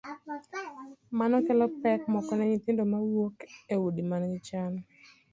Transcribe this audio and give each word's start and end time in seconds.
Mano 1.19 1.35
kelo 1.45 1.65
pek 1.81 2.01
moko 2.13 2.31
ne 2.35 2.43
nyithindo 2.49 2.83
mawuok 2.91 3.37
e 3.73 3.75
udi 3.85 4.01
ma 4.09 4.15
nigi 4.19 4.39
chan: 4.47 4.73